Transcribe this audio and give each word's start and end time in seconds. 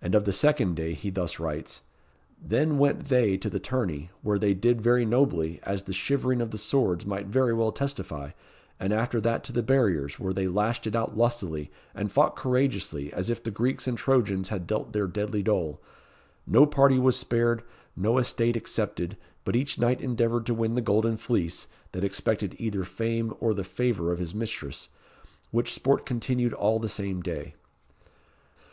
And 0.00 0.14
of 0.14 0.26
the 0.26 0.32
second 0.32 0.76
day 0.76 0.92
he 0.94 1.10
thus 1.10 1.40
writes: 1.40 1.80
"Then 2.40 2.78
went 2.78 3.06
they 3.06 3.36
to 3.38 3.50
the 3.50 3.58
tourney, 3.58 4.10
where 4.22 4.38
they 4.38 4.54
did 4.54 4.80
very 4.80 5.04
nobly, 5.04 5.58
as 5.64 5.82
the 5.82 5.92
shivering 5.92 6.40
of 6.40 6.52
the 6.52 6.56
swords 6.56 7.04
might 7.04 7.26
very 7.26 7.52
well 7.52 7.72
testify; 7.72 8.30
and 8.78 8.92
after 8.92 9.20
that 9.22 9.42
to 9.42 9.52
the 9.52 9.64
barriers, 9.64 10.20
where 10.20 10.32
they 10.32 10.46
lashed 10.46 10.86
it 10.86 10.94
out 10.94 11.16
lustily, 11.16 11.68
and 11.96 12.12
fought 12.12 12.36
courageously, 12.36 13.12
as 13.12 13.28
if 13.28 13.42
the 13.42 13.50
Greeks 13.50 13.88
and 13.88 13.98
Trojans 13.98 14.50
had 14.50 14.68
dealt 14.68 14.92
their 14.92 15.08
deadly 15.08 15.42
dole. 15.42 15.82
No 16.46 16.64
party 16.64 17.00
was 17.00 17.16
spared, 17.16 17.64
no 17.96 18.18
estate 18.18 18.54
excepted, 18.56 19.16
but 19.44 19.56
each 19.56 19.80
knight 19.80 20.00
endeavoured 20.00 20.46
to 20.46 20.54
win 20.54 20.76
the 20.76 20.80
golden 20.80 21.16
fleece, 21.16 21.66
that 21.90 22.04
expected 22.04 22.54
either 22.60 22.84
fame 22.84 23.34
or 23.40 23.52
the 23.52 23.64
favour 23.64 24.12
of 24.12 24.20
his 24.20 24.32
mistress, 24.32 24.90
which 25.50 25.74
sport 25.74 26.06
continued 26.06 26.52
all 26.54 26.78
the 26.78 26.88
same 26.88 27.20
day." 27.20 27.56